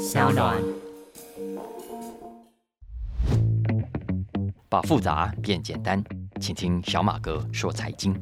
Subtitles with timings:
[0.00, 0.56] 小暖。
[4.66, 6.02] 把复杂变简单，
[6.40, 8.14] 请听小马哥说财经。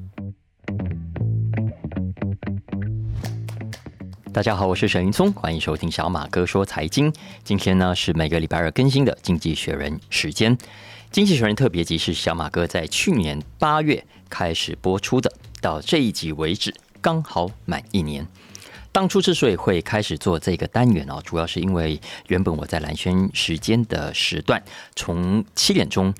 [4.32, 7.12] 大家好，我是沈云聪，欢迎收听小马哥说财经。
[7.44, 10.56] 今天呢是每个礼拜二更新的《经济学人》时间，
[11.12, 18.26] 《经济学人》特别集是小马哥在去年八月开始播出的，到这一集为止刚好满一年。
[18.98, 24.60] 当初之所以会开始做这个单元哦，主要是因为原本我在蓝轩时间的时段
[24.96, 26.12] 从七点钟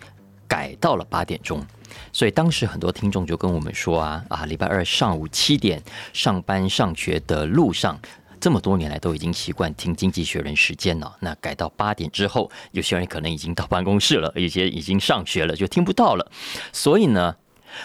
[0.47, 1.61] 改到了八点钟，
[2.13, 7.99] 所以当时很多听众就跟我们说啊啊，礼拜二上午七点上班上学的路上，
[8.39, 11.17] 这么多年来都已经习惯听《经济学人》时间了。
[11.19, 16.31] 那改到八点之后，有些人可能已经到办公室了，有些已经上学了，就听不到了。
[16.73, 17.35] 所以呢。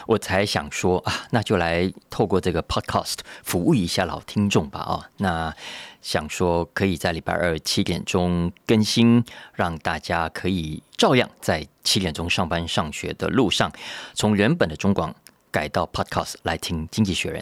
[0.07, 5.09] 我才想说啊，那就来透过这个 podcast 服务一下老听众吧啊。
[5.17, 5.53] 那
[6.01, 13.71] 想说可以在礼拜二七点钟更新，让大家可以照样在七点钟上班上学的路上，
[14.13, 15.13] 从原本的中广
[15.49, 17.41] 改到 podcast 来听《经济学人》。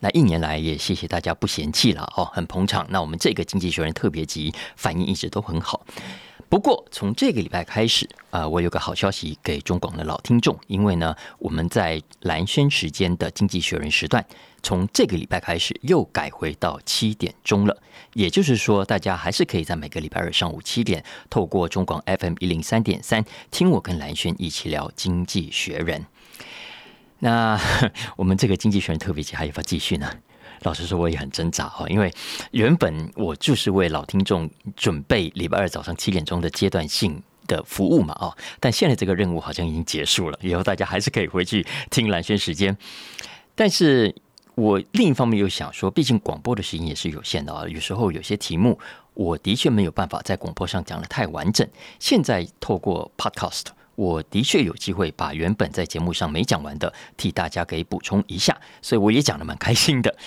[0.00, 2.84] 那一年来也谢谢大家不嫌弃了哦，很捧场。
[2.90, 5.86] 那我们这个《经济学人》特别集反应一直都很好。
[6.52, 14.22] 不过从这个礼拜开始啊，我有个好消息给中广的老听众，因为呢，我们在蓝轩时间的经济学人时段，
[14.62, 17.74] 从这个礼拜开始又改回到七点钟了。
[18.12, 26.04] 也就是说，大家还是可以在每个礼拜二上午七点，透过中广 FM 一零三点三，听我跟蓝轩一起聊经济学人。
[27.20, 27.58] 那
[28.14, 30.18] 我们这个经济学人特别节还要不要继续呢？
[30.62, 32.12] 老实说，我也很挣扎哈，因为
[32.52, 42.76] 原本我就是为老听众准备礼拜二早上七点钟的阶段性的服务嘛哦，但现在这个任务好像已经结束了，以后大家还是可以回去听蓝轩时间。
[43.54, 44.14] 但是
[44.54, 48.78] 我另一方面又想说，毕竟广播的时间也是有限的啊，有时候有些题目
[49.14, 51.66] 我的确没有办法在广播上讲的太完整。
[51.98, 53.64] 现在透过 Podcast，
[54.02, 60.12] 我的确有机会把原本在节目上没讲完的替大家给补充一下，所以我也讲的蛮开心的。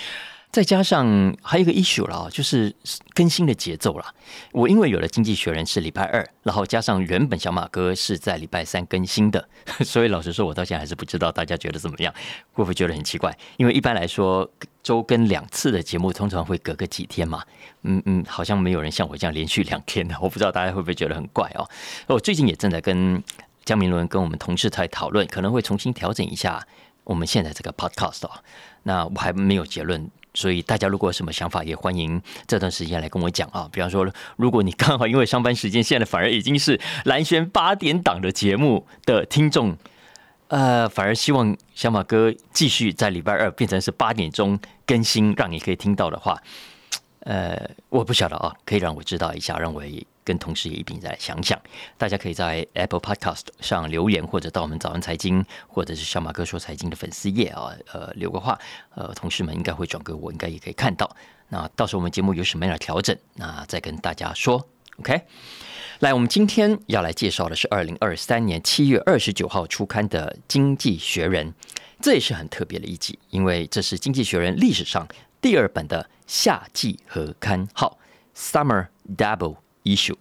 [0.52, 2.74] 再加上还有一个 issue 了，就是
[3.12, 4.14] 更新的节奏了。
[4.52, 9.46] 我因为有了《经济学人》是礼拜二，然后加上原本小马哥是在礼拜三更新的，
[9.84, 12.14] 所以老实说，我到现在还是不知道大家觉得怎么样，
[12.52, 13.36] 会不会觉得很奇怪？
[13.58, 14.50] 因为一般来说，
[14.82, 17.42] 周更两次的节目通常会隔个几天嘛。
[17.82, 21.68] 嗯嗯，好像没有人像我这样连续两天的，我不知道大家会不会觉得很怪哦。
[22.06, 23.22] 我最近也正在跟
[23.66, 26.66] 江明伦跟我们同事在讨论，可能会重新调整一下
[27.04, 28.30] 我们现在这个 podcast 哦。
[28.84, 30.10] 那我还没有结论。
[30.32, 33.66] 所以大家如果有什么想法，也欢迎这段时间来跟我讲啊。
[33.72, 34.06] 比方说，
[34.36, 39.74] 如果你刚好因为上班时间，现在反而已经是蓝轩八点档的节目的听众，
[40.48, 46.36] 呃，反而希望小马哥继续在礼拜二变成是八点钟更新，让你可以听到的话，
[47.20, 49.82] 呃，我不晓得啊，可以让我知道一下，让我。
[50.26, 51.58] 跟同事也一并再想想，
[51.96, 58.58] 大家可以在 Apple Podcast 上留言，或者到我们早安财经，或者是小马哥说财经的粉丝页啊，呃，留个话，
[58.96, 61.08] 呃，同事们应该会转给我，应该也可以看到。
[61.48, 64.68] 那到时候我们节目有什么样的调整，那再跟大家说。
[64.98, 65.22] OK，
[66.00, 71.48] 来，我们今天要来介绍的是二零二三年七月二十九号出刊的《经济学人》，
[72.00, 75.06] 这也是很特别的一集，因为这是《经济学人》历史上
[75.40, 77.98] 第二本的夏季合刊号
[78.34, 79.65] Summer Double。
[79.86, 80.16] issue，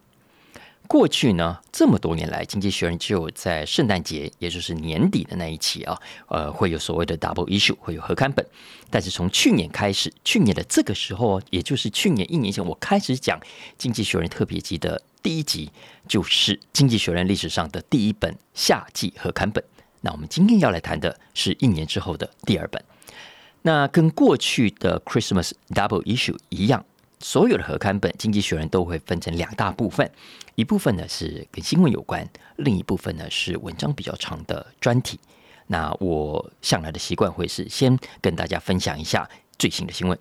[0.88, 8.46] 过去呢这么多年来，经济学人只有在圣诞节，也就是年底的那一期啊，呃，会有所谓的 double issue，会有合刊本。
[8.92, 13.40] 但是从去年开始，去年的这个时候，也就是去年一年前，我开始讲
[13.78, 15.72] 经济学人特别集的第一集，
[16.08, 19.64] 就是经济学人历史上的第一本夏季合刊本。
[20.02, 22.80] 那我们今天要来谈的是一年之后的第二本。
[23.64, 26.86] 那跟过去的 Christmas double issue 一样。
[27.28, 30.08] 所有的合刊本《经济学人》都会分成两大部分，
[30.53, 32.24] 一部分呢是跟新闻有关，
[32.58, 35.19] 另一部分呢是文章比较长的专题。
[35.66, 39.28] 那我向来的习惯会是先跟大家分享一下
[39.58, 40.16] 最新的新闻，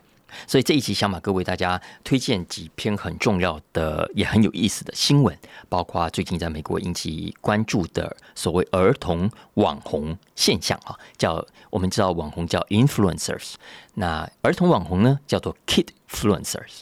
[0.46, 5.38] 所以这一期想把各位大家推荐几篇很重要的也很有意思的新闻，
[5.68, 13.56] 包括最近在美国引起关注的所谓儿童网红现象啊，叫我们知道网红叫 influencers，
[13.92, 16.80] 那儿童网红呢叫做 kid influencers。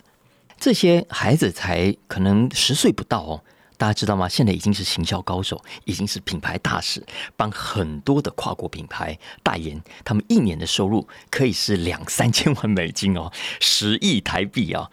[0.62, 3.43] 这些孩子才可能十岁不到哦，
[3.76, 4.29] 大家知道吗？
[4.29, 7.05] 现在已经是行销高手，已经是品牌大使，
[7.37, 9.82] 帮很多的跨国品牌代言。
[10.05, 14.88] 他们一年的收入可以是两三千万美金哦，十亿台币啊！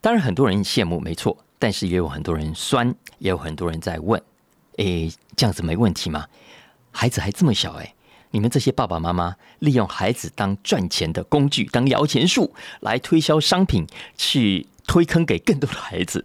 [0.00, 4.20] 当然很多人羡慕，没错，但是也有很多人酸，也有很多人在问：
[4.78, 6.26] 诶，这样子没问题吗？
[6.90, 7.94] 孩子还这么小，诶，
[8.32, 13.86] 你们这些爸爸妈妈利用孩子当赚钱的工具，当摇钱树来推销商品
[14.18, 14.66] 去。
[14.86, 16.24] 推坑给更多的孩子，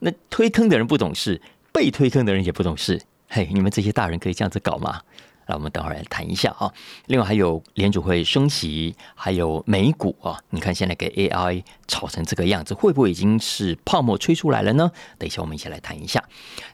[0.00, 1.40] 那推坑的人不懂事，
[1.72, 3.02] 被推坑的人也不懂事。
[3.28, 5.02] 嘿，你们这些大人可以这样子搞吗？
[5.50, 6.72] 那我们等会儿来谈一下啊。
[7.06, 10.38] 另外还有联储会升息，还有美股啊。
[10.50, 14.88] 你看现在给 AI 炒成这个样子，会不会已经是泡沫吹出来了呢？
[15.18, 16.22] 等一下我们一起来谈一下。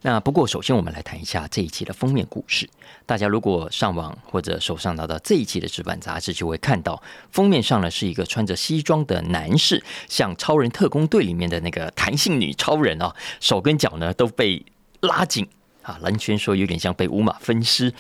[0.03, 2.69] 那不过首先我们来谈一下这一期的封面故事。
[3.07, 14.63] 大家如果上网或者手上拿到这一期的纸板杂志，就会看到封面上呢是一个穿着西装的男士，像超人特工队里面的那个弹性女超人啊，手跟脚呢都被
[15.01, 15.49] 拉紧
[15.81, 15.99] 啊。
[16.03, 17.95] 蓝轩说有点像被五马分尸。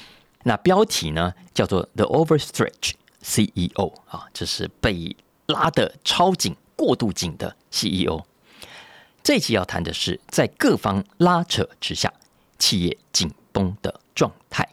[0.46, 5.16] 那标题呢叫做 The Overstretch CEO 啊，这是被
[5.46, 8.25] 拉的超紧、过度紧的 CEO。
[9.25, 12.12] 这一期要谈的是在各方拉扯之下，
[12.60, 14.69] 企业紧绷的状态。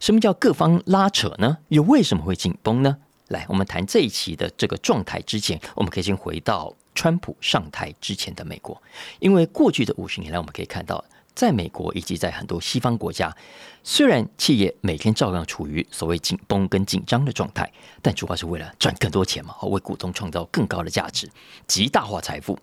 [0.00, 1.58] 什么叫各方拉扯呢？
[1.68, 2.96] 又为什么会紧绷呢？
[3.28, 8.82] 来，我们谈这一期的这个状态之前，我们可以先回到川普上台之前的美国，
[9.18, 11.04] 因为过去的五十年来，我们可以看到。
[11.36, 13.36] 在美国以及在很多西方国家，
[13.84, 21.30] 虽然企业每天照样处于所谓紧绷跟紧张的状态，但主要是为了赚更多钱嘛，为股东创造更高的价值，
[21.66, 22.58] 极大化财富，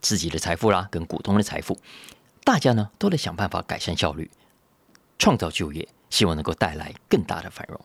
[0.00, 1.78] 自己的财富啦，跟股东的财富，
[2.42, 4.30] 大家呢都在想办法改善效率，
[5.18, 7.78] 创造就业，希望能够带来更大的繁荣。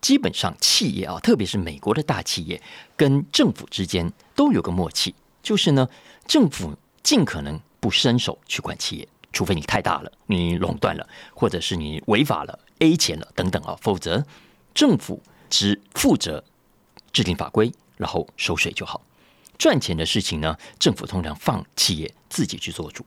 [0.00, 2.62] 基本上，企业啊，特别是美国的大企业，
[2.96, 5.90] 跟政府之间都有个默契，就是呢，
[6.26, 9.06] 政府尽可能不伸手去管企业。
[9.38, 14.26] 除非你太大了，你垄断了，或者是你违法了、A 钱了等等啊，否则
[14.74, 16.42] 政府只负责
[17.12, 19.00] 制定法规，然后收税就好。
[19.56, 23.06] 赚钱的事情呢，政府通常放企业自己去做主。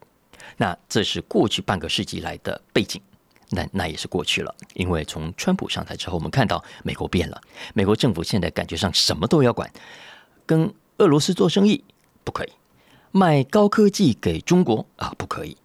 [0.56, 3.02] 那这是过去半个世纪来的背景，
[3.50, 4.56] 那那也是过去了。
[4.74, 7.42] 因为从川普上台之后，我们看到美国变了，
[7.74, 9.70] 美国政府现在感觉上什么都要管，
[10.46, 11.84] 跟俄罗斯做生意
[12.24, 12.52] 不可以，
[13.12, 15.58] 卖高科技给中国啊不可以。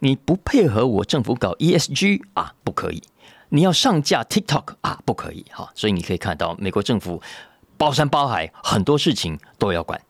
[0.00, 3.02] 你不配合我政府搞 ESG 啊，不可以；
[3.48, 5.44] 你要上架 TikTok 啊，不可以。
[5.50, 7.22] 哈，所以你可以看到美国政府
[7.76, 10.00] 包山包海，很多事情都要管。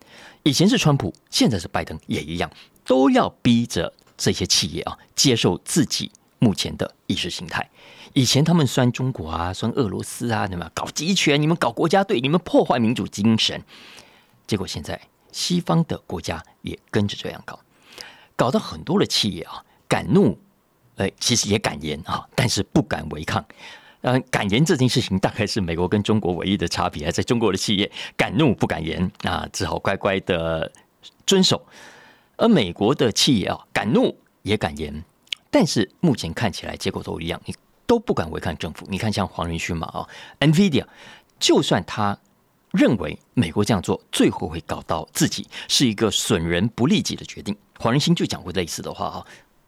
[0.43, 2.51] 以前是川普，现在是拜登，也一样，
[2.85, 7.69] 都要逼着这些企业啊接受自己目前的意识形态。
[8.13, 10.71] 以前他们酸中国啊，酸俄罗斯啊，对吗？
[10.75, 13.63] 搞集权，你们搞国家队，你们破坏民主精神。
[14.47, 15.01] 结果现在
[15.33, 17.61] 西方的国家也跟着这样搞，
[18.37, 19.63] 搞到很多的企业啊。
[19.89, 20.39] 敢怒，
[20.97, 23.45] 哎，其实也敢言啊，但是不敢违抗。
[24.03, 27.11] 嗯，敢言这件事情大概是美国跟中国唯一的差别。
[27.11, 30.71] 在中国的企业，敢怒不敢言啊，只好乖乖的
[31.27, 31.67] 遵守。
[32.37, 35.03] 而美国的企业啊，敢怒也敢言，
[35.51, 37.55] 但是目前看起来结果都一样，你
[37.85, 38.87] 都不敢违抗政府。
[38.89, 40.07] 你看，像黄仁勋嘛啊
[40.39, 40.87] ，NVIDIA，
[41.41, 42.17] 就算他
[42.71, 49.27] 认为美国这样做最后会搞到自己是一个损人不利己的决定，黄仁勋就讲过类似的话啊。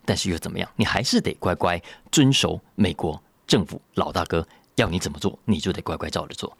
[0.08, 0.66] 但是又怎么样？
[0.76, 1.78] 你还是得乖乖
[2.10, 6.56] 遵守美国政府老大哥要你怎么做，你就得乖乖照着做。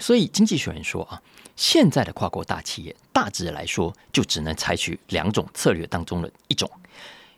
[0.00, 1.22] 所以经济学人说啊，
[1.54, 6.68] 现在的跨国大企业大致来说就只能采取两种策略当中的一种，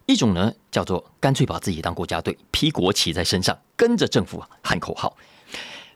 [0.07, 5.15] 一种呢叫做干脆把自己当国家队，披国旗在身上，跟着政府喊口号；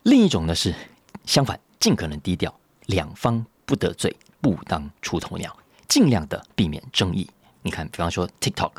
[0.03, 0.75] 另一种呢是
[1.25, 5.57] 相反，尽可能低调，两方不得罪，不当出头鸟，
[5.89, 7.27] 尽量的避免争议。
[7.63, 8.73] 你看，比方说 TikTok。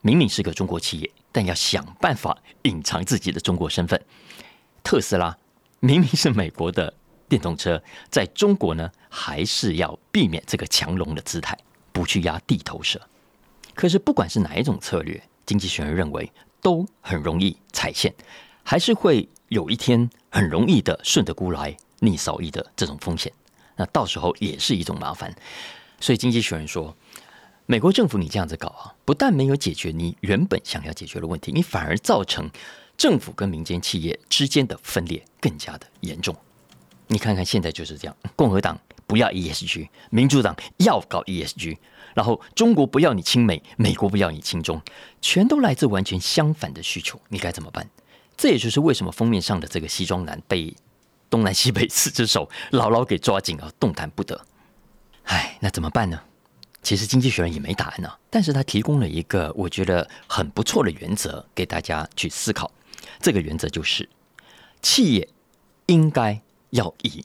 [0.00, 4.00] 明明是个中国企业，但要想办法隐藏自己的中国身份。
[4.84, 5.36] 特斯拉
[5.80, 6.94] 明明是美国的
[7.28, 11.58] 电动车，在中国呢，还是要避免这个强龙的姿态，
[11.92, 13.00] 不去压地头蛇。
[13.74, 16.30] 可是不管是哪一种策略，经济学人认为
[16.62, 18.14] 都很容易踩线，
[18.62, 23.32] 还是会有一天很容易的顺着过来逆扫一的这种风险。
[23.76, 25.34] 那到时候也是一种麻烦。
[26.00, 26.96] 所以经济学人说。
[27.70, 32.48] 美国政府，你这样子搞啊，不但没有解决你原本想要解决的问题，你反而造成
[32.96, 36.34] 政府跟民间企业之间的分裂更加的严重。
[37.08, 41.76] 你看看现在就是这样，共和党不要 ESG，民主党要搞 ESG，
[42.14, 44.80] 然后中国不要你亲美，美国不要你亲中，
[45.20, 47.86] 全都来自完全相反的需求，你该怎么办？
[48.34, 50.74] 这也就是为什么封面上的这个西装男被
[51.28, 54.40] 东南西北四只手牢牢给抓紧啊，动弹不得。
[55.24, 56.18] 唉，那怎么办呢？
[56.82, 62.70] 其实经济学人也没答案呢，但是他提供了一个我觉得很不错的原则给大家去思考。
[63.20, 64.08] 这个原则就是，
[64.80, 65.28] 企业
[65.86, 67.24] 应该要以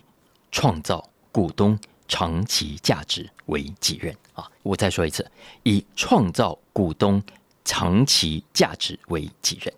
[0.52, 4.50] 创造股东长期价值为己任啊！
[4.64, 5.30] 我再说一次，
[5.64, 7.22] 以创造股东
[7.64, 9.74] 长期价值为己任。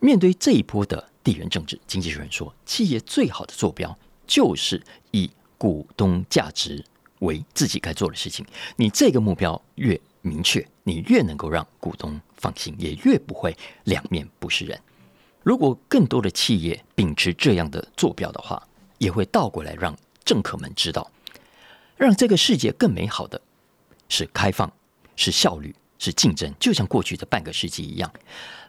[0.00, 3.96] 面对这一波的地缘政治，经济学人说，企业最好的坐标
[4.26, 4.82] 就是
[5.12, 6.84] 以股东价值。
[7.26, 13.54] 为自己该做的事情，你这个目标越明确，你越能够让股东放心，也越不会
[13.84, 14.80] 两面不是人。
[15.42, 18.60] 如果更多的企业秉持这样的坐标的话，
[18.98, 21.08] 也会倒过来让政客们知道，
[21.96, 23.40] 让这个世界更美好的
[24.08, 24.72] 是开放，
[25.14, 28.12] 是效率，是竞争，就像过去的半个世纪一样，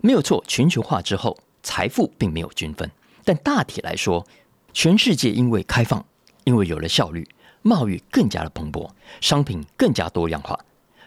[0.02, 0.44] 没有错。
[0.48, 2.92] 全球化之后，财富并没有均分，
[3.24, 4.28] 但大体来说，
[4.74, 6.06] 全世界因为开放，
[6.44, 7.28] 因为有了效率，
[7.68, 10.58] 贸易更加的蓬勃，商品更加多样化，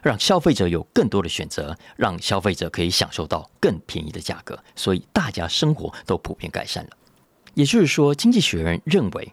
[0.02, 6.90] 让消费者有更多的选择，让消费者可以享受到更便宜的价格，所以大家生活都普遍改善了。
[7.54, 9.32] 也就是说，经济学人认为，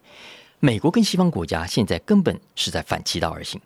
[0.59, 3.59] 美国跟西方国家现在根本是在反其道而行。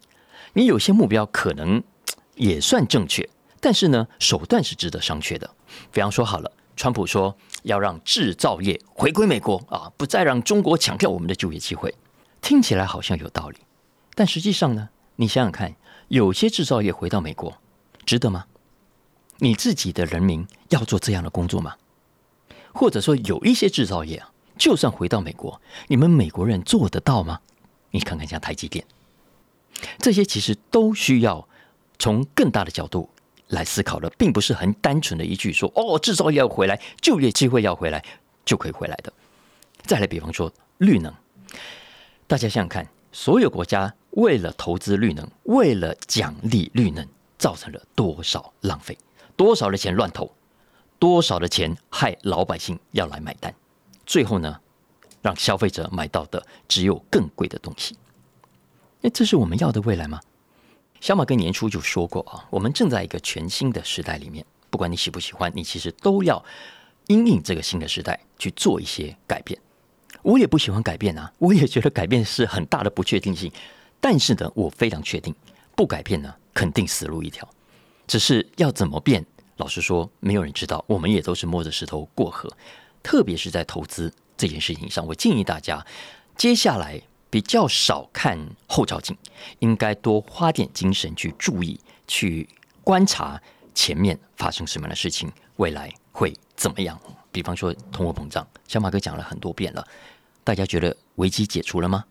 [0.53, 1.81] 你有些目标可能
[2.35, 5.49] 也算正确，但是呢，手段是值得商榷的。
[5.91, 11.93] 比方说，好了，川普说要让制造业回归美国啊，不再让中国抢掉我们的就业机会，
[12.41, 13.59] 听起来好像有道理。
[14.13, 15.75] 但实际上呢，你想想看，
[16.09, 17.57] 有些制造业回到美国，
[18.05, 18.45] 值得吗？
[19.37, 21.75] 你自己的人民要做这样的工作吗？
[22.73, 24.31] 或者说，有一些制造业啊？
[24.57, 27.39] 就算回到美国，你们美国人做得到吗？
[27.91, 28.85] 你看看像台积电，
[29.97, 31.47] 这些其实都需要
[31.97, 33.09] 从更大的角度
[33.47, 38.05] 来思考的，并不是很单纯的一句说“哦，制造业要回来，就业机会要回来，
[38.45, 39.11] 就可以回来的”。
[39.83, 41.11] 再来，比方说绿能，
[42.31, 47.05] 大家想想看，所有国家为了投资绿能，为了奖励绿能，
[47.37, 48.97] 造成了多少浪费？
[49.35, 50.33] 多少的钱乱投？
[50.97, 53.53] 多少的钱害老百姓要来买单？
[54.05, 54.61] 最后呢，
[55.21, 57.97] 让消费者买到的只有更贵的东西。
[59.01, 60.21] 那这是我们要的未来吗？
[61.01, 66.41] 小马哥年初就说过啊，我们正在一个全新的时代里面，不管你喜不喜欢，你其实都要
[67.07, 69.59] 因应这个新的时代去做一些改变。
[70.23, 73.51] 我也不喜欢改变啊，我也觉得改变是很大的不确定性。
[73.99, 75.33] 但是呢，我非常确定，
[75.75, 77.47] 不改变呢，肯定死路一条。
[78.07, 79.25] 只是要怎么变，
[79.57, 80.83] 老实说，没有人知道。
[80.87, 82.51] 我们也都是摸着石头过河。
[83.03, 85.85] 特别是在投资这件事情上，我建议大家
[86.35, 88.37] 接下来比较少看
[88.67, 89.15] 后照镜，
[89.59, 92.47] 应该多花点精神去注意、去
[92.83, 93.41] 观察
[93.73, 96.99] 前面发生什么样的事情，未来会怎么样。
[97.31, 99.87] 比方说通货膨胀，小马哥讲了很多遍了，
[100.43, 102.05] 大家觉得危机解除了吗？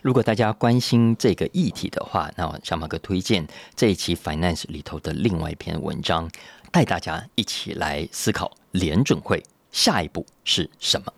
[0.00, 6.30] 如果大家关心这个议题的话，那小马哥推荐这一期 Finance 里头的另外一篇文章，
[6.70, 9.42] 带大家一起来思考联准会。
[9.72, 11.12] 下一步是什么？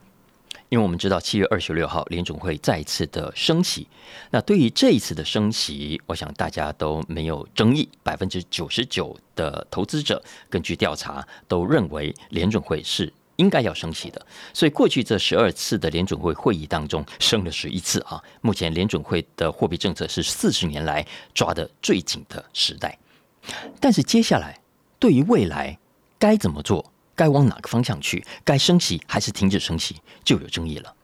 [0.71, 3.87] 因为我们知道七月二十六号联总会再次的升息，
[4.31, 14.25] 那对于这一次的升息，我想大家都没有争议，百分之九十九的投资者根据调查都认为联总会是应该要升息的。
[14.53, 18.23] 所以过去这十二次的联准会会议当中，升了十一次啊。
[18.41, 21.05] 目前联准会的货币政策是四十年来
[21.35, 22.97] 抓的最紧的时代，
[23.81, 24.61] 但是接下来
[24.99, 25.79] 对于未来
[26.19, 26.93] 该怎么做？
[27.15, 28.25] 该往哪个方向去？
[28.45, 30.95] 该升息还是停止升息，就有争议了。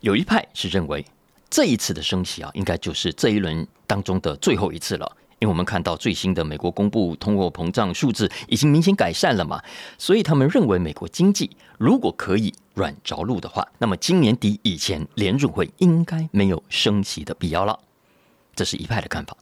[0.00, 1.04] 有一派是认为
[1.48, 9.62] 这一次的升息啊，应该就是这一轮当中的最后一次了，因为我们看到最新的美国公布通货膨胀数字已经明显改善了嘛，
[9.98, 17.78] 所以他们认为美国经济如果可以软着陆的话，那么今年底以前联准会应该没有升息的必要了。
[18.54, 19.36] 这是一派的看法，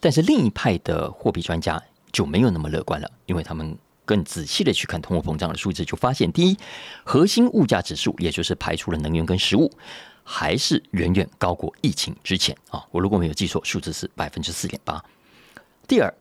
[0.00, 3.76] 但是另一派的货币专家就没有那么乐观了，因为他们。
[4.08, 6.56] 更仔细的去看通货膨胀的数字，就发现第一，
[7.02, 9.68] 核心物价指数，也就是排除了能源跟食物，
[10.22, 12.86] 还是远远高过疫情之前啊。
[12.92, 15.04] 我如果没有记错，数字是百分之四点八。
[15.86, 16.12] 第二，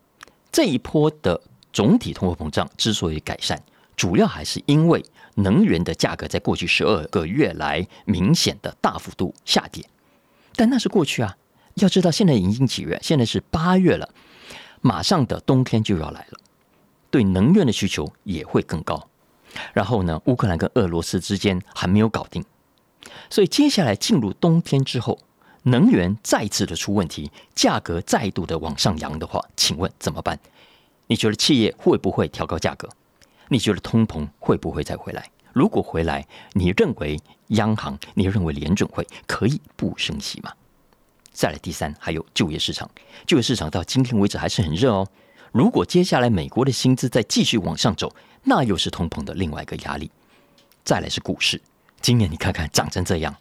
[0.51, 1.41] 这一波的
[1.74, 3.62] 总体通货膨胀之所以改善，
[3.95, 5.03] 主要还是因为
[5.36, 9.84] 能源的价格在过去十二个月来明显的大幅度下跌。
[10.55, 11.36] 但那是过去啊，
[11.75, 13.00] 要知道现在已经几月？
[13.01, 14.10] 现在是八月了，
[14.81, 16.39] 马上的冬天就要来了。
[17.10, 19.07] 对能源的需求也会更高，
[19.74, 22.43] 然后呢，乌克兰跟俄罗斯之间还没有搞定，
[23.29, 25.19] 所以接下来进入冬天之后，
[25.67, 30.39] 能源再次的出问题，价格再度的往上扬的话，请问怎么办？
[31.07, 32.88] 你觉得企业会不会调高价格？
[33.50, 35.27] 你觉得通膨会不会再回来？
[35.53, 40.51] 如果回来，你认为央行，你认为联准会可以不升息吗？
[41.31, 42.89] 再来第三，还有就业市场，
[43.25, 45.07] 就业市场到今天为止还是很热哦。
[45.51, 50.12] 如果接下来美国的薪资再继续往上走，那又是通膨的另外一个压力。
[50.84, 51.60] 再来是股市，
[52.01, 53.36] 今年你看看涨成这样，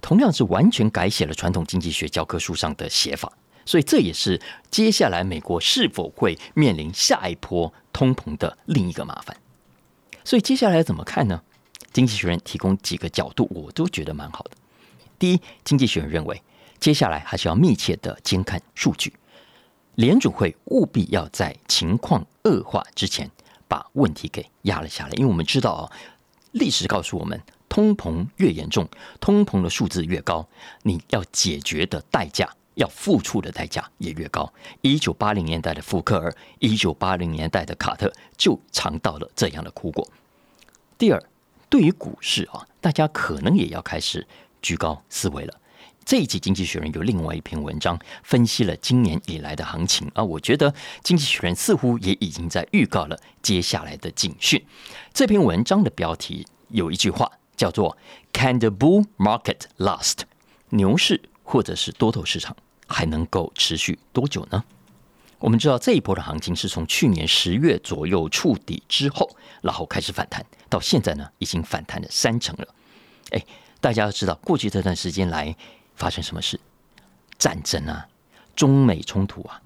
[0.00, 3.32] 同样是完全改写了传统经济学教科书上的写法，
[3.66, 4.40] 所以这也是
[4.70, 9.36] 接下来美国是否会面临下一波通膨的另一个麻烦。
[10.24, 11.42] 所以接下来怎么看呢？
[11.92, 14.50] 经济学人提供几个角度，我都觉得蛮好的。
[15.18, 16.42] 第一，经济学人认为，
[16.78, 19.12] 接下来还是要密切的监看数据。
[19.96, 23.28] 联储会务必要在情况恶化之前
[23.66, 25.92] 把问题给压了下来，因为我们知道啊，
[26.52, 28.88] 历史告诉我们，通膨越严重，
[29.20, 30.48] 通膨的数字越高，
[30.82, 32.48] 你要解决的代价。
[32.74, 34.52] 要付出的代价也越高。
[34.82, 40.06] 一九八零年代的福克尔，一九八零年代的卡特就尝到了这样的苦果。
[40.96, 41.20] 第二，
[41.68, 44.24] 对于股市啊，大家可能也要开始
[44.62, 45.60] 居高思维了。
[46.04, 50.70] 这一集《经济学人》有另外一篇文章分析了今年以来的行情啊，我觉得
[51.02, 54.64] 《经济学人》似乎也已经在预告了接下来的警讯。
[55.12, 57.98] 这篇文章的标题有一句话叫做
[58.32, 60.20] “Can the bull market last？”
[60.70, 62.56] 牛市或者是多头市场。
[62.90, 64.64] 还能够持续多久呢？
[65.38, 69.28] 我们知道这一波的行情是从去年十月左右触底之后，
[69.60, 72.66] 然后开始反弹，到现在呢已经反弹了三成了。
[73.32, 73.44] 哎，
[73.78, 75.54] 大家要知道，过去这段时间来
[75.96, 76.58] 发生什么事？
[77.36, 78.08] 战争啊，
[78.56, 79.60] 中美冲突啊，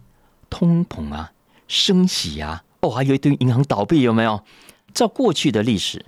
[0.50, 1.30] 通膨啊，
[1.68, 4.42] 升息啊，哦，还有一堆银行倒闭，有没有？
[4.92, 6.04] 照过去的历史，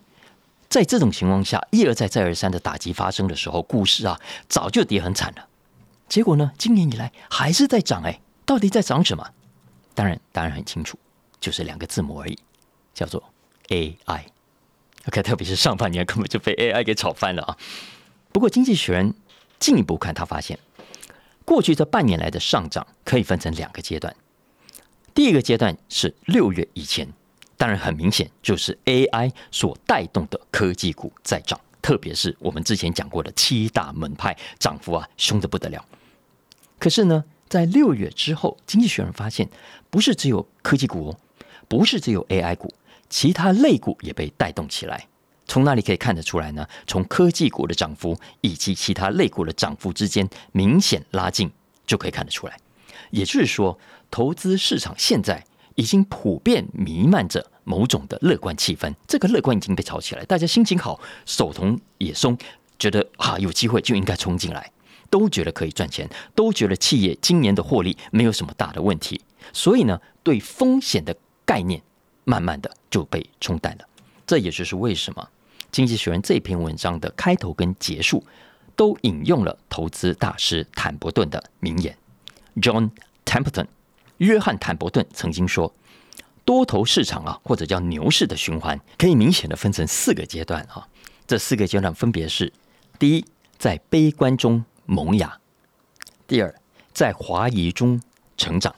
[0.69, 5.49] 在这种情况下，一而再再而三的打击发生的时候，股市啊早就跌很惨了。
[6.09, 6.53] 结果呢？
[6.59, 9.27] 今年以来还是在涨哎，到底在涨什么？
[9.95, 10.99] 当然，当然很清楚，
[11.41, 12.39] 就是两个字母而已，
[12.93, 13.23] 叫做
[13.69, 14.25] AI。
[15.07, 17.57] OK，特别是上半年根本就被 AI 给炒翻了啊。
[18.33, 19.15] 不过，经济学人
[19.59, 20.59] 进一步看，他发现
[21.45, 24.15] 过去这半年来的上涨可以分成两个阶段。
[25.15, 27.09] 第一个阶段是六月以前，
[27.65, 31.59] 当然很明显就是 AI 所带动的科技股在涨。
[31.81, 35.83] 特别是我们之前讲过的七大门派涨幅啊，凶的不得了。
[36.79, 39.49] 可是呢，在六月之后，经济学人发现，
[39.89, 41.17] 不是只有科技股哦，
[41.67, 42.71] 不是只有 AI 股，
[43.09, 45.09] 其他类股也被带动起来。
[45.47, 46.69] 从哪里可以看得出来呢？
[46.87, 51.51] 从科技股的涨幅以及其他类股的涨幅之间明显拉近，
[51.87, 52.59] 就可以看得出来。
[53.11, 53.79] 也就是说，
[54.11, 55.43] 投资市场现在
[55.75, 57.51] 已经普遍弥漫着。
[57.67, 62.37] 某种的乐观气氛，这个乐观已经被炒起来，大家心情好，手头也松，
[62.79, 64.71] 觉得啊有机会就应该冲进来，
[65.09, 69.19] 都觉得可以赚钱，都觉得企业今年的获利没有什么大的问题，
[69.51, 71.81] 所以呢，对风险的概念
[72.25, 73.89] 慢慢的就被冲淡了。
[74.27, 75.27] 这也就是为什么
[75.73, 78.23] 《经济学人》这篇文章的开头跟结束
[78.77, 81.97] 都引用了投资大师坦伯顿的名言
[82.57, 82.91] ，John
[83.25, 83.69] Templeton，
[84.19, 85.73] 约翰坦伯顿曾经说。
[86.47, 90.87] 多头市场啊，或者叫牛市的循环，可以明显的分成四个阶段啊。
[91.27, 92.53] 这四个阶段分别是：
[92.99, 93.25] 第一，
[93.57, 95.27] 在悲观中萌芽；
[96.29, 96.55] 第二，
[96.93, 97.99] 在怀疑中
[98.37, 98.71] 成长；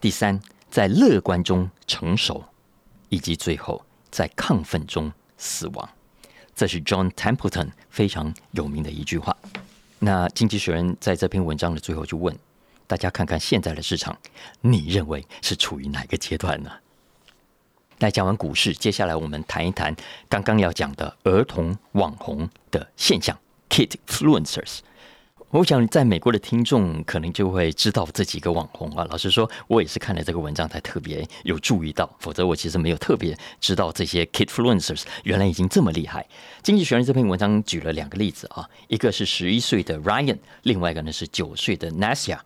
[0.00, 0.40] 第三，
[0.72, 2.42] 在乐观中成熟；
[3.10, 5.88] 以及最后在亢奋中死亡。
[6.56, 9.36] 这是 John Templeton 非常有名的一句话。
[10.00, 12.36] 那经济学人在这篇文章的最后就问。
[12.92, 14.14] 大家看看现在的市场，
[14.60, 16.70] 你认为是处于哪个阶段呢？
[18.00, 19.96] 来讲完股市，接下来我们谈一谈
[20.28, 23.34] 刚刚要讲的儿童网红的现象
[23.70, 24.80] ——Kid Fluencers。
[25.48, 29.06] 我想，在美国的听众可能就会知道这几个网红啊。
[29.08, 36.26] 老实说，我也是看了这个文章才特别有注意到，否则我其实没有特别知道这些 kid influencers 原来已经这么厉害。
[36.62, 42.38] 经济学人这篇文章举了两个例子啊，一个是十一岁的 Ryan，另外一个呢是九岁的 Nasia。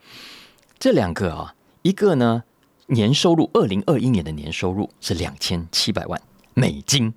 [0.79, 2.45] 这两个啊，一个呢
[2.87, 6.21] 年收入二零二一年的年收入是两千七百万。
[6.59, 7.13] 美金，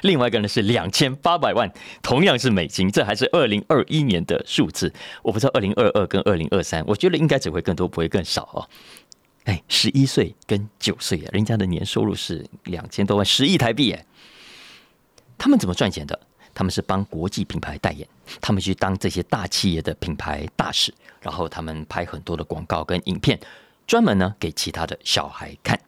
[0.00, 4.90] 另外一个呢是两千八百万，同样是美金，这还是二零二一年的数字。
[5.22, 8.66] 我不知道二零二二跟二零二三，我觉得应该只会更多，不会更少哦。
[9.44, 14.06] 哎，十一岁跟九岁啊，人家的年收入是两千多万，十亿台币哎。
[15.36, 16.18] 他们怎么赚钱的？
[16.54, 18.06] 他们是帮国际品牌代言，
[18.40, 23.38] 他们去当这些大企业的品牌大使，然后他们拍很多的广告跟影片，
[23.86, 25.80] 专门呢给其他的小孩看，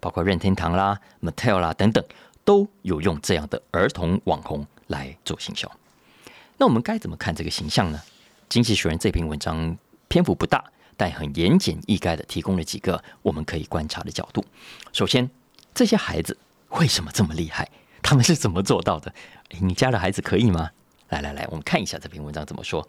[0.00, 2.04] 包括任天堂啦、Mattel 啦等等。
[2.44, 5.68] 都有用这样的儿童网红来做行销，
[6.56, 8.00] 那我们该怎么看这个形象呢？
[8.48, 9.76] 经济学人这篇文章
[10.06, 10.64] 篇幅不大，
[10.96, 14.44] 但很言简意赅的提供了几个我们可以观察的角度。
[14.92, 15.28] 首先，
[15.74, 17.68] 这些孩子为什么这么厉害？
[18.06, 19.12] 他们是怎么做到的？
[19.58, 20.70] 你家的孩子可以吗？
[21.08, 22.86] 来来来，我们看一下这篇文章怎么说。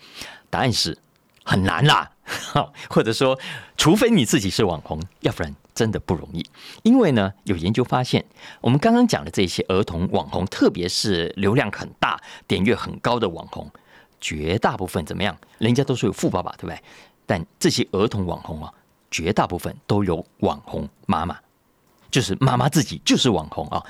[0.52, 0.96] 答案是
[1.44, 2.12] 很难啦，
[2.88, 3.36] 或者说，
[3.78, 5.52] 除非你自己是网红，要不然。
[5.74, 6.44] 真的不容易，
[6.82, 8.26] 因为呢，有研究发现，
[8.62, 13.70] 我们刚刚讲的这些儿童网红，特别是流量很大、点阅很高的网红，
[14.20, 15.38] 绝大部分怎么样？
[15.60, 16.82] 人家都是有富爸爸，对不对？
[17.28, 18.74] 但这些儿童网红啊，
[19.12, 21.38] 绝大部分都有网红妈妈，
[22.10, 23.86] 就是妈妈自己就是网红啊。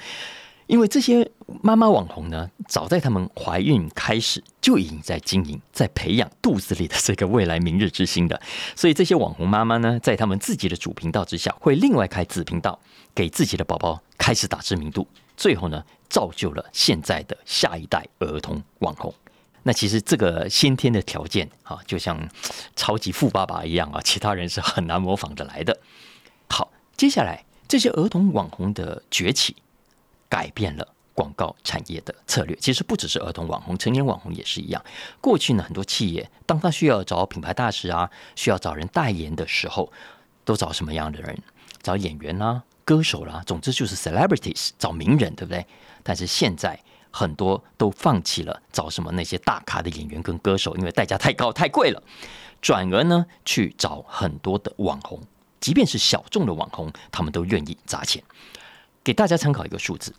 [0.68, 1.30] 因为这些
[1.62, 8.40] 妈妈网红呢，早在她们怀孕开始就已经在经营、在培养肚子里的这个未来明日之星的，
[8.76, 12.78] 所以这些网红妈妈呢，在他们自己的主频道之下，会另外开子频道，
[13.16, 19.14] 给自己的宝宝开始打知名度，最后呢，造就了现在的下一代儿童网红。
[19.64, 22.20] 那其实这个先天的条件啊，就像
[22.76, 25.78] 超级富爸爸一样啊，其他人是很难模仿的来的。
[26.50, 29.56] 好，接下来这些儿童网红的崛起。
[30.30, 32.56] 改变了广告产业的策略。
[32.58, 34.84] 其实不只是儿童网红，成年网红也是一样。
[35.22, 39.92] 过去呢，很多企业当他需要找品牌大使啊，需要找人代言的时候，
[40.46, 41.38] 都找什么样的人？
[41.82, 45.66] 找演员啦、歌手啦，总之就是 celebrities，找名人，对不对？
[46.04, 46.78] 但是现在
[47.12, 52.04] 很多都放弃了找什么那些大咖的演员跟歌手，因为代价太高、太贵了。
[52.62, 55.22] 转而呢，去找很多的网红，
[55.60, 58.22] 即便是小众的网红，他们都愿意砸钱。
[59.08, 60.14] 给大家参考一个数字：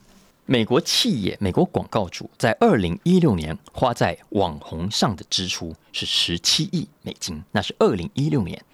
[0.46, 8.64] 美国企业、美国广告主在二零一六年花在网红上的支出是十七亿美金，那是二零一六年。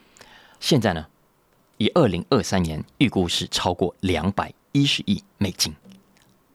[0.60, 1.04] 现在呢，
[1.78, 5.74] 以二零二三年预估是超过两百一十亿美金。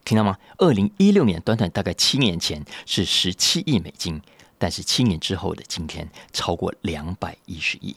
[0.06, 0.38] 听到吗？
[0.58, 4.22] 二零一六年短短大概七年前是十七亿美金，
[4.58, 7.94] 但是七年之后的今天超过两百一十亿。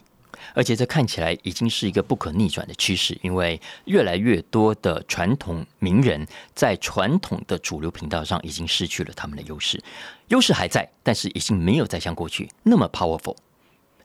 [0.54, 9.82] 而且这看起来已经是一个不可逆转的趋势，因为越来越多的传统名人在传统的主流频道上已经失去了他们的优势，
[10.28, 13.36] 优势还在，但是已经没有再像过去那么 powerful。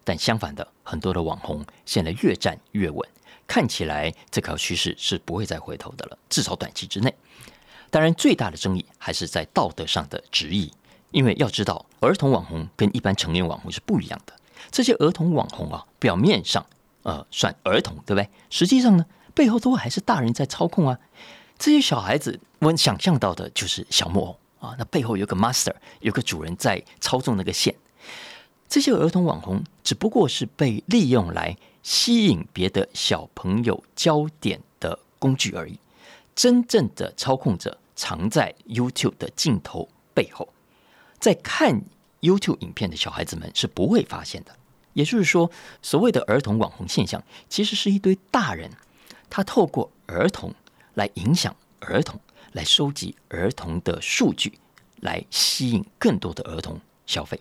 [0.03, 3.05] 但相反的，很多的网红现在越站越稳，
[3.45, 7.13] 看起来这条趋势是不会再回头的了，至少短期之内。
[7.89, 10.71] 当然，最大的争议还是在道德上的质疑，
[11.11, 14.33] 因为要知道，儿童网红跟一般成年网红是不一样的。
[14.69, 16.65] 这些儿童网红啊，表面上
[17.03, 18.29] 呃算儿童，对不对？
[18.49, 20.99] 实际上呢，背后都还是大人在操控啊。
[21.57, 27.73] 这些小孩子，我想象到的就是小木偶啊，那背后有个 master，有个主人在操纵那个线。
[28.67, 35.79] 这些儿童网红只不过是被利用来吸引别的小朋友焦点的工具而已。
[36.35, 40.49] 真正的操控者藏在 YouTube 的镜头背后，
[41.19, 41.81] 在看。
[42.21, 44.55] YouTube 影片的小孩子们是不会发现的，
[44.93, 45.51] 也就是说，
[45.81, 48.71] 所谓的儿童网红现象，其实是一堆大人，
[49.29, 50.53] 他透过儿童
[50.95, 52.19] 来影响儿童，
[52.53, 54.57] 来收集儿童的数据，
[55.01, 57.39] 来吸引更多的儿童消费。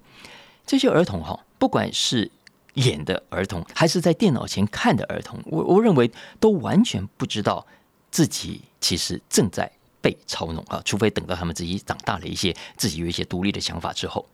[0.67, 2.31] 这些儿童哈，不管是
[2.75, 7.67] 演的儿童，还是在电脑前看的儿童，我我认为都完全不知道
[8.11, 14.27] 自己其实正在被操弄啊，除非等到他们自己长大了一些，自己有一些独立的想法之后。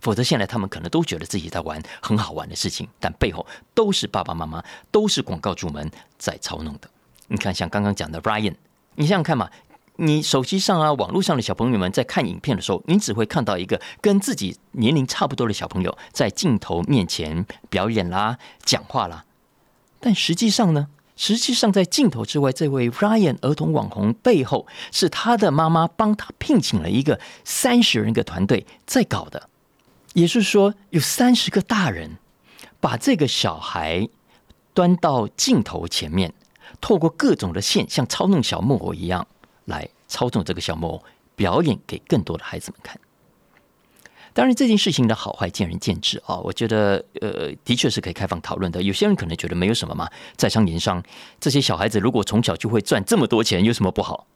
[0.00, 6.88] 否则，现在他们可能都觉得自己在玩很好玩的事情，但背后都是爸爸妈妈、都是广告主们在操弄的。
[7.26, 8.54] 你看，像刚刚讲的 Ryan，
[8.94, 9.50] 你想想看嘛，
[9.96, 19.24] 你手机上啊、网络上的小朋友们在看影片的时候，你只会看到一个跟自己年龄差不多的小朋友在镜头面前表演啦、讲话啦。
[19.98, 29.50] 但实际上呢，实际上在镜头之外，这位 Ryan 儿童网红背后是他的妈妈帮他聘请了一个三十人的团队在搞的。
[30.14, 32.18] 也是说，有三十个大人
[32.80, 34.08] 把这个小孩
[34.74, 36.32] 端到镜头前面，
[36.80, 39.26] 透过各种的线，像操弄小木偶一样
[39.66, 41.04] 来操纵这个小木偶，
[41.36, 42.98] 表演给更多的孩子们看。
[44.32, 46.36] 当然，这件事情的好坏见仁见智啊。
[46.36, 48.80] 我觉得，呃，的确是可以开放讨论的。
[48.82, 51.02] 有些人可能觉得没有什么嘛，在商言商，
[51.40, 54.26] 这些小孩子如果从小就会赚这么多钱，有什么不好？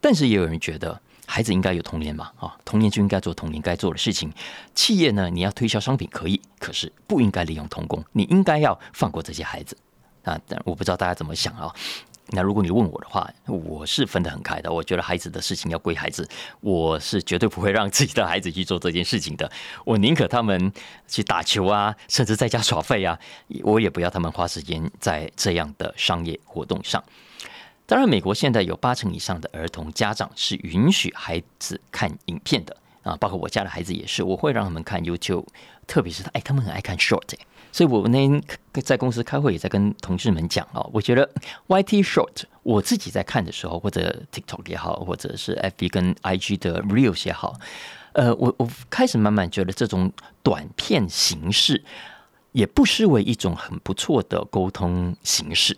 [0.00, 1.00] 但是也有人觉得。
[1.26, 2.30] 孩子应该有童年嘛？
[2.38, 4.32] 啊，童年就应该做童年该做的事情。
[4.74, 8.04] 企业呢，你要推销商品可以，可是不应该利用童工。
[8.12, 9.76] 你应该要放过这些孩子
[10.22, 10.38] 啊！
[10.46, 11.74] 但我不知道大家怎么想啊。
[12.28, 14.72] 那如果你问我的话，我是分得很开的。
[14.72, 16.26] 我觉得孩子的事情要归孩子，
[16.60, 19.50] 我是绝对不会让自己的孩子去做这件事情的。
[19.84, 20.72] 我宁可他们
[21.06, 23.18] 去打球啊，甚至在家耍废啊，
[23.62, 27.02] 我也不要他们花时间在这样的商业活动上。
[27.86, 35.44] 当然，美国现在有八成以上的儿童家长是允许孩子看影片的啊，包括我家的孩子也是，我会让他们看 YouTube，
[35.86, 37.34] 特别是他哎，他们很爱看 Short，
[37.70, 38.42] 所以我那天
[38.82, 41.28] 在公司开会也在跟同事们讲哦，我觉得
[41.68, 47.58] YT Short 我自己在看的时候，或者 TikTok 也好，或者是 FB 跟 IG 的 Reels 也好，
[48.14, 50.10] 呃，我我开始慢慢觉得这种
[50.42, 51.84] 短片形式
[52.52, 55.76] 也不失为一种很不错的沟通形式。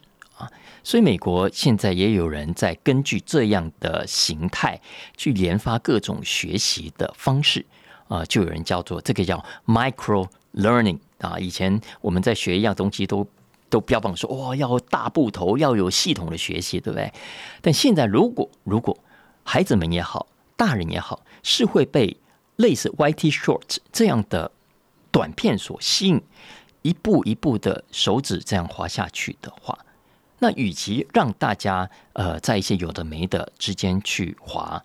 [0.87, 4.81] 所以，美国现在也有人在根据这样的形态
[5.17, 7.67] 去研发各种学习的方式
[8.07, 11.41] 啊，就有人叫做这个叫 micro learning 啊。
[11.41, 13.27] 以前我们在学一样东西，都
[13.69, 17.13] 都标榜说哇，要大部头，要有系统的学习，对不对？
[17.61, 18.97] 但现在，如果如果
[19.43, 22.17] 孩子们也好，大人也好，是会被
[22.55, 24.53] 类似 YT Short 这样的
[25.11, 26.23] 短片所吸引，
[26.83, 29.77] 一步一步的手指这样滑下去的话，
[30.39, 34.85] 那与其让大家呃在一些有的没的之间去滑，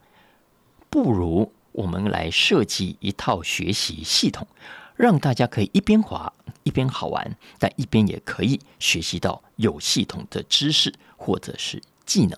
[0.89, 4.47] 不如我们来设计一套学习系统，
[4.95, 6.31] 让大家可以一边滑
[6.63, 12.37] 一边好玩，但一边也可以学习到有系统的知识或者是技能。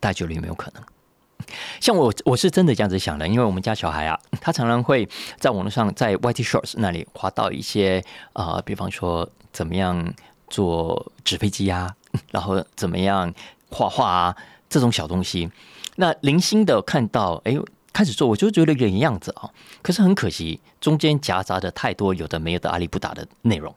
[0.00, 0.82] 大家觉得有没有可能？
[1.80, 10.12] 像我，我是真的这样子想的，因为我们家小孩啊，他常常会在网络上，在 YT Shorts 那里滑到一些啊，比方说怎么样
[10.48, 11.94] 做纸飞机啊，
[12.30, 13.32] 然后怎么样
[13.70, 14.36] 画画啊
[14.68, 15.50] 这种小东西。
[15.96, 17.56] 那零星的看到，哎，
[17.92, 19.50] 开始做，我就觉得有点样子啊。
[19.82, 23.74] 可是很可惜，中间夹杂着太多有的没有的阿里不打的内容。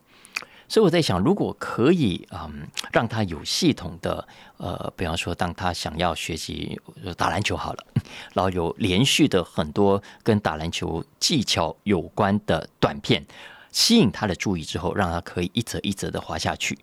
[0.68, 4.26] 所以我在想，如果可以，嗯，让他有系统的，
[4.56, 6.80] 呃，比方说，当他想要学习
[7.18, 7.86] 打篮球好了，
[8.34, 13.26] 然后有连续的很多跟打篮球技巧有关的短片，
[13.74, 16.80] 吸引他的注意之后，让他可以一则一则的滑下去，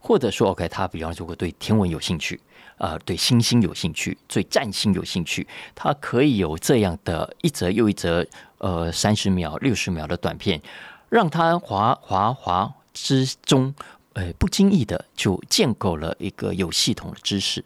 [0.00, 2.40] 或者说，OK，他比方如果对天文有兴趣，
[2.78, 8.26] 呃，对星星有兴趣，对占星有兴趣，他可以有这样的一则又一则，
[8.58, 10.60] 呃，三十秒、六十秒的短片，
[11.08, 12.74] 让他滑滑滑。
[12.94, 13.74] 之中，
[14.12, 17.64] 呃，不经意的就建构了一个有系统的知识，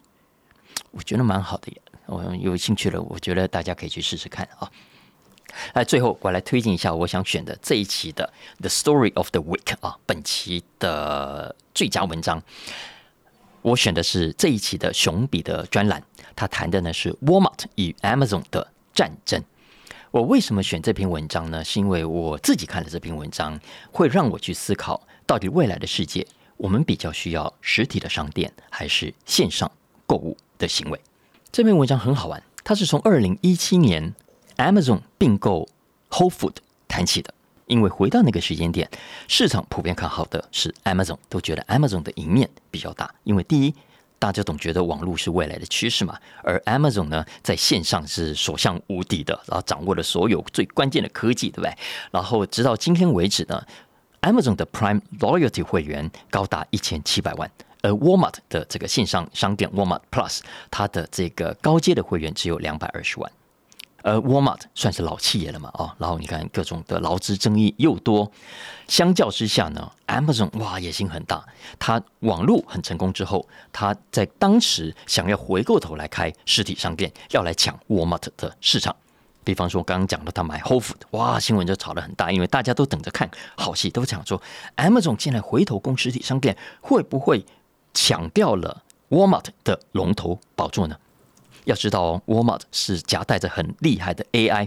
[0.92, 1.76] 我觉得蛮好的。
[2.06, 4.70] 我有兴趣了，我觉得大家可以去试试看啊。
[5.74, 12.42] 那，最后我来推荐一下我想选的这一期的《The Story of the Week》啊，本期的最佳文章。
[13.62, 16.02] 我选的是这一期的熊彼的专栏，
[16.36, 19.42] 他谈的呢是 Walmart 与 Amazon 的战争。
[20.12, 21.64] 我为什么选这篇文章呢？
[21.64, 23.58] 是因为我自己看了这篇文章，
[23.90, 25.06] 会让我去思考。
[25.26, 26.24] 到底未来的世界，
[26.56, 29.70] 我们比较需要实体的商店还是线上
[30.06, 31.00] 购物的行为？
[31.50, 34.14] 这篇文章很好玩，它是从二零一七年
[34.56, 35.68] Amazon 并购
[36.10, 37.32] Whole Food 谈起的。
[37.66, 38.88] 因为回到那个时间点，
[39.26, 43.12] 市场普遍看好的是 Amazon，都觉得 Amazon 的赢面比较大。
[43.24, 43.74] 因为第一，
[44.20, 51.76] 大家总觉得网络是未来的趋势嘛，而 Amazon 呢，在线上是所向无敌的，然后掌握了所有最关键的科技，对不对？
[52.12, 53.60] 然后直到今天为止呢
[54.22, 57.50] ？Amazon 的 Prime Loyalty 会员高达一千七百万，
[57.82, 60.38] 而 Walmart 的这个线上商店 Walmart Plus，
[60.70, 63.28] 它的这个高阶的会员只有两百二十万。
[64.06, 65.68] 而 Walmart 算是老企业了嘛？
[65.74, 68.30] 哦，然后你看各种的劳资争议又多，
[68.86, 71.44] 相较之下呢，Amazon 哇野心很大，
[71.76, 78.94] 它网络很成功之后，它在当时想要回过头来开实体商店，要来抢 Walmart 的市场。
[79.42, 84.40] 比方说，刚刚讲到他买 Whole Food，哇，新闻就炒得很大，因为大家都等着看好戏，都想说
[84.76, 87.44] Amazon 进来回头攻实体商店，会不会
[87.92, 90.96] 抢掉了 Walmart 的龙头宝座呢？
[91.66, 94.66] 要知道哦，Walmart 是夹带着很厉害的 AI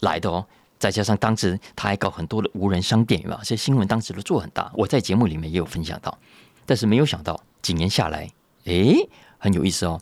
[0.00, 0.46] 来的哦，
[0.78, 6.16] 再加上当时他还搞很多的无人商店，有这些新闻当时都做很大，我在节目里面也有分享到，
[6.66, 8.30] 但是没有想到几年下来，
[8.64, 9.08] 诶，
[9.38, 10.00] 很有意思哦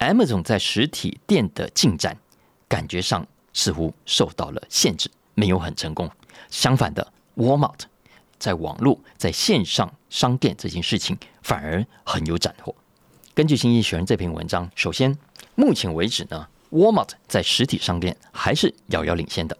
[0.00, 2.16] ，Amazon 在实体店的进展，
[2.68, 3.26] 感觉上。
[3.52, 6.08] 似乎受到了限制，没有很成功。
[6.50, 7.80] 相反的，Walmart
[8.38, 12.72] 在网络在线上商店这件事情反而很有斩获。
[13.34, 15.18] 根据《经济学人》这篇文章，首先，
[15.60, 19.54] 目前为止呢，Walmart 在实体商店还是遥遥领先的。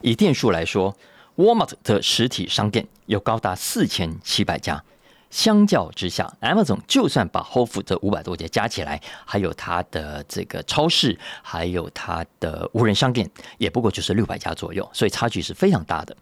[0.00, 0.96] 以店数来说
[1.36, 4.80] ，Walmart 的实体商店有高达四千七百家。
[5.28, 16.16] 相较之下，Amazon 就算把 Whole Foods 这五百多家加起来，还有它的这个超市，还有它的无人商店，也不过就是六百家左右，所以差距是非常大的。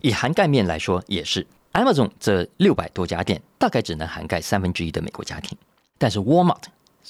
[0.00, 5.56] 以涵盖面来说，也是 Amazon 这六百多家店大概只能涵盖三分之一的美国家庭，
[5.98, 6.62] 但是 Walmart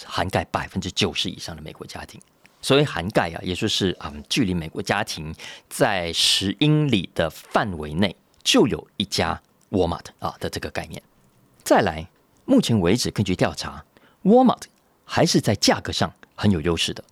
[0.04, 2.20] 涵盖百分之九十以上的美国家庭。
[2.60, 5.32] 所谓涵盖啊，也就是啊，距离美国家庭
[5.68, 11.00] 在十英里的范围内就有一家 Walmart 啊的这个概念。
[11.62, 12.08] 再来，
[12.44, 13.84] 目前为止，根据调查
[14.24, 14.62] ，Walmart
[15.04, 17.04] 还是在价格上很有优势的。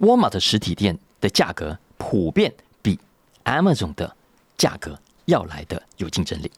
[0.00, 2.98] Walmart 实体店的价格普遍比
[3.44, 4.16] Amazon 的
[4.56, 6.50] 价格要来的有竞争力，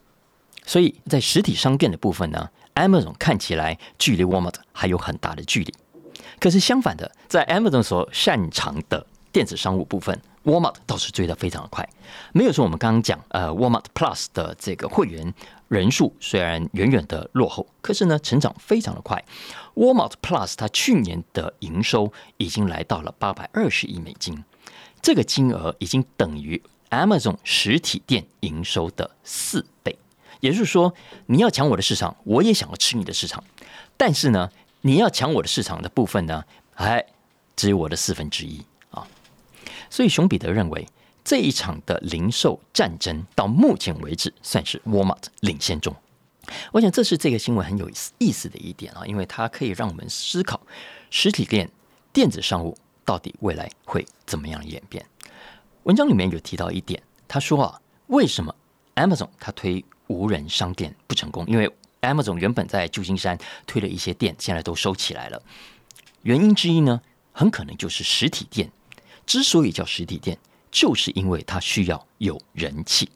[0.64, 5.74] 所以在实体商店的部分呢，Amazon 看起来距离 Walmart 还有很大的距离。
[6.38, 11.86] 可是相反的，在 Amazon 所擅长的电子商务部分，Walmart 倒是追得非常的快。
[12.32, 15.34] 没有说我们刚刚讲，呃，Walmart Plus 的这个会员。
[15.68, 19.24] 人数虽然远远的落后，可是呢，成长非常的快。
[19.76, 24.42] Walmart Plus 它去年的营收已经来到了八百二十亿美金，
[25.00, 29.96] 这个金额已经等于 Amazon 实体店营收的四倍。
[30.40, 30.92] 也就是说，
[31.26, 33.44] 你要抢我的市场，我也想要吃你的市场。
[33.96, 34.50] 但是呢，
[34.80, 37.04] 你要抢我的市场的部分呢，哎，
[37.54, 39.06] 只有我的四分之一啊。
[39.88, 40.88] 所以熊彼得认为，
[41.22, 45.94] 这一场的零售战争到目前为止算是 Walmart 领先中。
[46.72, 50.60] 我想这是这个新闻很有意思的一点啊，因为它可以让我们思考
[51.10, 51.70] 实体店、
[52.12, 55.04] 电子商务到底未来会怎么样演变。
[55.84, 58.54] 文章里面有提到一点，他说啊，为什么
[58.96, 61.46] Amazon 它推无人商店不成功？
[61.46, 61.70] 因为
[62.00, 65.40] Amazon 原本在旧金山推了一些店，现在都收起来了。
[66.22, 67.00] 原因之一呢，
[67.32, 68.70] 很可能就是实体店
[69.24, 70.36] 之所以叫实体店，
[70.72, 73.08] 就是因为它需要有人气。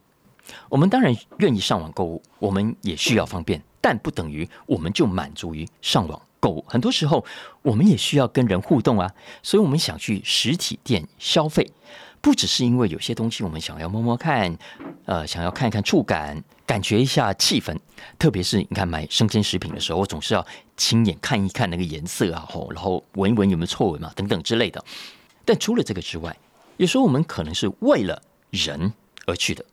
[0.69, 6.63] 我们当然愿意上网购物，我们也需要方便，但不等于我们就满足于上网购物。
[6.67, 7.25] 很多时候，
[7.61, 11.69] 我们也需要跟人互动啊，所以我们想去实体店消费。
[12.21, 14.57] 不只是因为有些东西我们想要摸摸看，
[15.05, 17.77] 呃，想要看一看触感，感觉一下气氛。
[18.17, 24.83] 特别是你看买生鲜食品的时候，我总是要亲眼看一看那个颜色啊，吼，然后闻一闻有没有臭味嘛，等等之类的。
[25.45, 26.35] 但除了这个之外，
[26.77, 28.91] 有时候我们可能是为了人
[29.27, 29.63] 而去的。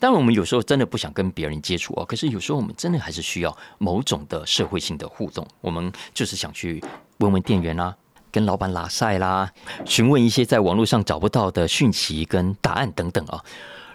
[0.00, 5.46] 当然，我们有时候真的不想跟别人接触哦，可是有时候我们真的还是需要某种的社会性的互动。
[5.60, 6.82] 我们就是想去
[7.18, 7.96] 问问店员啊。
[8.30, 9.52] 跟老板拉塞啦，
[9.84, 13.44] 询问一些在网络上找不到的讯息跟答案等等啊。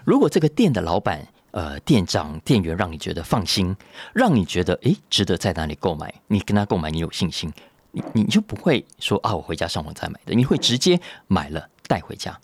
[0.04, 3.74] 如果这个店的老板、呃店长、店员让你觉得放心，
[4.12, 7.52] 让你觉得诶值得在哪里购买，你跟他购买你有信心，
[7.92, 12.38] 你你就不会说啊我回家上网再买的，你会直接买了带回家。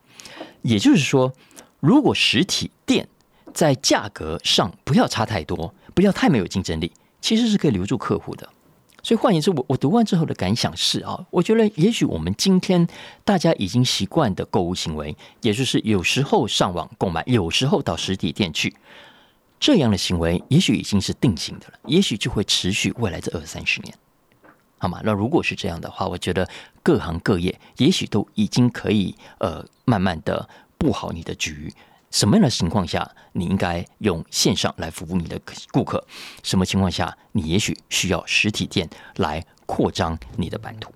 [0.63, 1.33] 也就是说，
[1.81, 3.09] 如果实体店
[3.53, 8.49] 在价格上不要差太多，不要太没有竞争力，其实是可以留住客户的。
[9.03, 12.87] 所以换言之，我我读完之后的感想是啊，我觉得也许我们今天
[13.25, 18.75] 大家已经习惯的购物行为，也就是有时候上网购买，有时候到实体店去，
[19.59, 23.95] 这样的行为也许已经是定型的了，也许就会持续未来这二三十年，
[24.79, 25.01] 好吗？
[25.03, 26.49] 那如果是这样的话，我觉得
[26.83, 31.73] 各行各业也许都已经可以呃慢慢的布好你的局。
[32.11, 35.41] 什么样的情况下，你应该用线上来服务你的
[35.73, 36.05] 顾客？
[36.43, 40.93] 什么情况下，你也许需要实体店来扩张你的版图？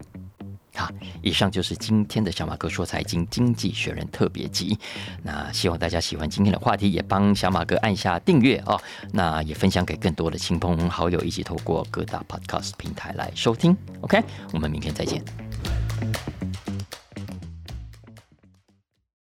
[0.77, 0.91] 好，
[1.23, 4.77] 以上就是今天的小马哥说财经经济学人特别集。
[5.23, 8.77] 那希望大家喜欢今天的话题，也帮小马哥按下订阅哦。
[9.13, 13.77] 那也分享给更多的亲朋好友，一起透过各大 Podcast 平台来收听。
[14.01, 14.21] OK，
[14.53, 15.25] 我们明天再见。